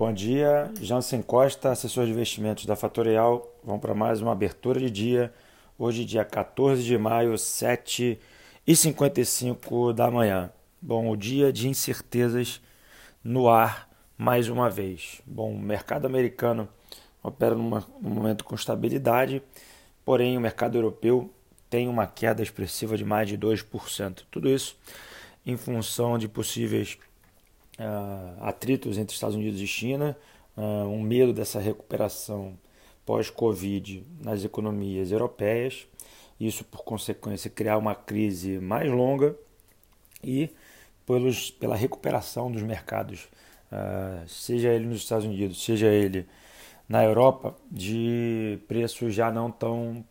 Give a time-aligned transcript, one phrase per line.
[0.00, 3.54] Bom dia, Jansen Costa, assessor de investimentos da Fatorial.
[3.62, 5.30] Vamos para mais uma abertura de dia.
[5.78, 10.50] Hoje, dia 14 de maio, 7h55 da manhã.
[10.80, 12.62] Bom, o dia de incertezas
[13.22, 15.20] no ar mais uma vez.
[15.26, 16.66] Bom, o mercado americano
[17.22, 19.42] opera num momento com estabilidade,
[20.02, 21.30] porém o mercado europeu
[21.68, 24.22] tem uma queda expressiva de mais de 2%.
[24.30, 24.78] Tudo isso
[25.44, 26.96] em função de possíveis
[28.40, 30.16] atritos entre Estados Unidos e China,
[30.56, 32.58] uh, um medo dessa recuperação
[33.06, 35.86] pós-Covid nas economias europeias,
[36.38, 39.36] isso por consequência criar uma crise mais longa
[40.22, 40.50] e
[41.06, 43.28] pelos, pela recuperação dos mercados,
[43.72, 46.26] uh, seja ele nos Estados Unidos, seja ele
[46.88, 50.04] na Europa, de preços já não tão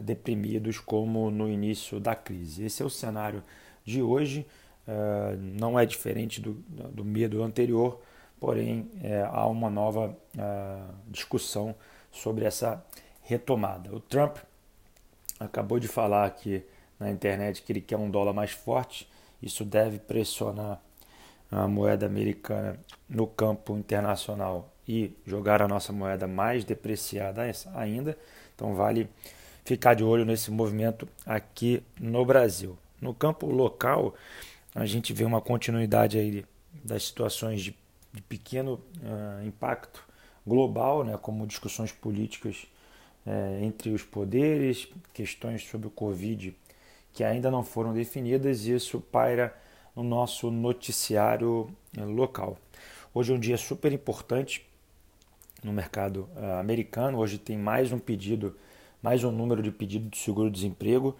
[0.00, 2.66] deprimidos como no início da crise.
[2.66, 3.42] Esse é o cenário
[3.84, 4.46] de hoje.
[4.88, 6.54] Uh, não é diferente do,
[6.90, 8.00] do medo anterior,
[8.40, 11.74] porém é, há uma nova uh, discussão
[12.10, 12.82] sobre essa
[13.22, 13.94] retomada.
[13.94, 14.38] O Trump
[15.38, 16.64] acabou de falar aqui
[16.98, 19.08] na internet que ele quer um dólar mais forte,
[19.42, 20.80] isso deve pressionar
[21.50, 27.42] a moeda americana no campo internacional e jogar a nossa moeda mais depreciada
[27.74, 28.16] ainda.
[28.54, 29.08] Então vale
[29.64, 32.76] ficar de olho nesse movimento aqui no Brasil.
[33.00, 34.14] No campo local,
[34.74, 36.44] a gente vê uma continuidade aí
[36.84, 37.74] das situações de,
[38.12, 40.04] de pequeno uh, impacto
[40.46, 42.66] global, né, como discussões políticas
[43.26, 46.54] uh, entre os poderes, questões sobre o Covid
[47.12, 49.52] que ainda não foram definidas, e isso paira
[49.96, 52.56] no nosso noticiário uh, local.
[53.12, 54.64] Hoje é um dia super importante
[55.64, 56.28] no mercado
[56.60, 57.18] americano.
[57.18, 58.56] Hoje tem mais um pedido,
[59.02, 61.16] mais um número de pedido de seguro-desemprego.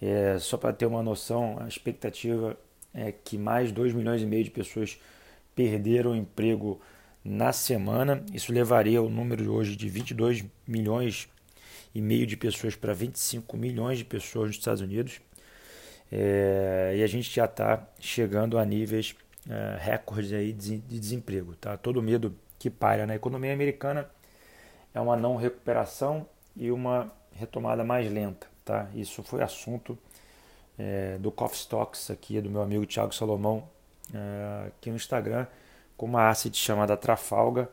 [0.00, 2.56] É, só para ter uma noção, a expectativa
[2.94, 4.98] é que mais 2 milhões e meio de pessoas
[5.54, 6.80] perderam o emprego
[7.24, 8.24] na semana.
[8.32, 11.28] Isso levaria o número de hoje de 22 milhões
[11.94, 15.20] e meio de pessoas para 25 milhões de pessoas nos Estados Unidos.
[16.12, 19.16] É, e a gente já está chegando a níveis
[19.48, 21.56] é, recordes aí de, de desemprego.
[21.56, 21.76] Tá?
[21.76, 24.08] Todo medo que paira na economia americana
[24.92, 28.46] é uma não recuperação e uma retomada mais lenta.
[28.64, 28.88] Tá?
[28.94, 29.98] Isso foi assunto
[30.78, 33.68] é, do Coffee Stocks aqui, do meu amigo Thiago Salomão,
[34.12, 35.46] é, aqui no Instagram,
[35.96, 37.68] com uma asset chamada Trafalga.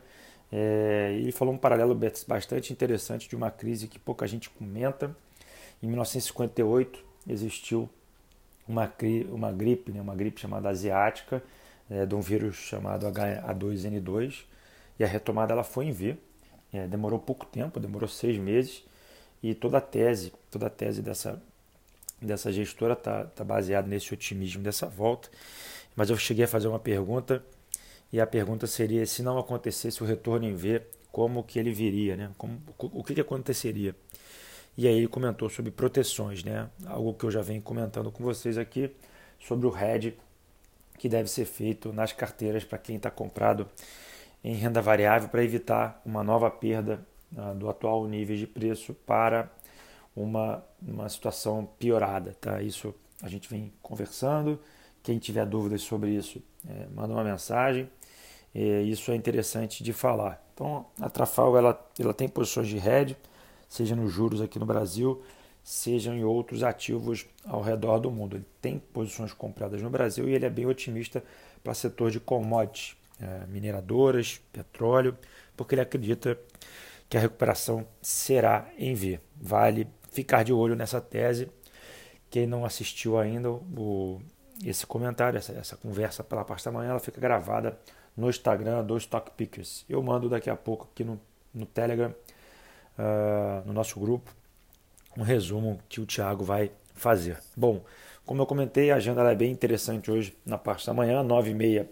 [0.51, 1.97] É, ele falou um paralelo
[2.28, 5.16] bastante interessante de uma crise que pouca gente comenta.
[5.81, 7.89] Em 1958 existiu
[8.67, 8.91] uma,
[9.29, 11.44] uma gripe, né, uma gripe chamada asiática,
[11.89, 14.44] é, de um vírus chamado H2N2,
[15.00, 16.18] e a retomada ela foi em V.
[16.73, 18.83] É, demorou pouco tempo, demorou seis meses,
[19.44, 21.41] e toda a tese, toda a tese dessa
[22.22, 25.30] dessa gestora está tá baseado nesse otimismo dessa volta.
[25.96, 27.44] Mas eu cheguei a fazer uma pergunta
[28.12, 30.81] e a pergunta seria se não acontecesse o retorno em V,
[31.12, 32.31] como que ele viria, né?
[32.38, 33.96] Como, o que, que aconteceria?
[34.78, 36.70] E aí ele comentou sobre proteções, né?
[36.86, 38.92] Algo que eu já venho comentando com vocês aqui
[39.40, 40.18] sobre o hedge
[40.98, 43.68] que deve ser feito nas carteiras para quem está comprado
[44.44, 47.06] em renda variável para evitar uma nova perda
[47.36, 49.50] uh, do atual nível de preço para
[50.16, 52.36] uma, uma situação piorada.
[52.40, 52.62] Tá?
[52.62, 54.60] Isso a gente vem conversando.
[55.04, 57.90] Quem tiver dúvidas sobre isso, é, manda uma mensagem.
[58.54, 60.44] É, isso é interessante de falar.
[60.54, 63.18] Então, a Trafalgar ela, ela tem posições de hedge,
[63.68, 65.24] seja nos juros aqui no Brasil,
[65.64, 68.36] seja em outros ativos ao redor do mundo.
[68.36, 71.24] Ele tem posições compradas no Brasil e ele é bem otimista
[71.64, 75.18] para setor de commodities, é, mineradoras, petróleo,
[75.56, 76.38] porque ele acredita
[77.10, 79.20] que a recuperação será em V.
[79.40, 81.50] Vale ficar de olho nessa tese.
[82.30, 84.22] Quem não assistiu ainda o,
[84.64, 87.78] esse comentário, essa, essa conversa pela parte da manhã, ela fica gravada
[88.16, 89.86] no Instagram do Stock Pickers.
[89.90, 91.20] Eu mando daqui a pouco aqui no,
[91.54, 92.14] no Telegram,
[92.98, 94.34] uh, no nosso grupo,
[95.18, 97.38] um resumo que o Thiago vai fazer.
[97.56, 97.84] Bom,
[98.26, 101.88] como eu comentei, a agenda é bem interessante hoje na parte da manhã, 9h30,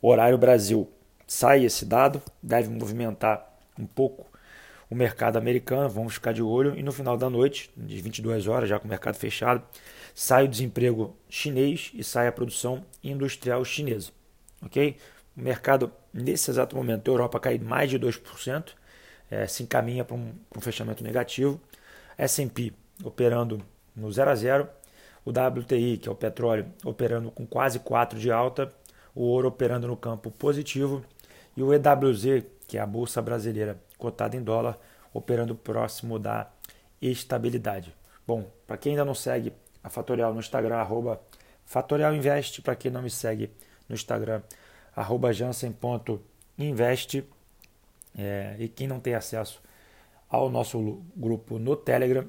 [0.00, 0.90] horário Brasil.
[1.26, 3.48] Sai esse dado, deve movimentar
[3.78, 4.26] um pouco
[4.90, 6.76] o mercado americano, vamos ficar de olho.
[6.76, 9.62] E no final da noite, de 22 horas, já com o mercado fechado,
[10.14, 14.10] sai o desemprego chinês e sai a produção industrial chinesa.
[14.62, 14.96] Ok?
[15.36, 18.72] O mercado, nesse exato momento, a Europa cai mais de 2%,
[19.30, 21.60] é, se encaminha para um, um fechamento negativo.
[22.16, 22.72] S&P
[23.02, 23.60] operando
[23.96, 24.68] no 0 a 0,
[25.24, 28.72] o WTI, que é o petróleo, operando com quase 4 de alta,
[29.14, 31.04] o ouro operando no campo positivo
[31.56, 34.78] e o EWZ, que é a bolsa brasileira cotada em dólar,
[35.12, 36.50] operando próximo da
[37.00, 37.94] estabilidade.
[38.26, 39.52] Bom, para quem ainda não segue
[39.82, 41.20] a Fatorial no Instagram, arroba
[41.64, 43.50] Fatorial Invest, para quem não me segue
[43.88, 44.42] no Instagram,
[44.94, 47.24] arroba jansen.invest.
[48.16, 49.60] É, eh, e quem não tem acesso
[50.28, 52.26] ao nosso grupo no Telegram,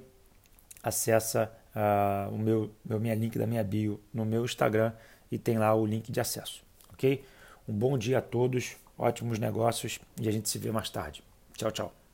[0.83, 4.93] acessa uh, o meu, meu minha link da minha bio no meu Instagram
[5.31, 7.23] e tem lá o link de acesso, ok?
[7.67, 11.23] Um bom dia a todos ótimos negócios e a gente se vê mais tarde.
[11.55, 12.04] Tchau, tchau.